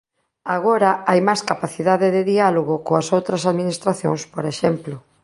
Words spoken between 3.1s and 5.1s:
outras administracións, por exemplo.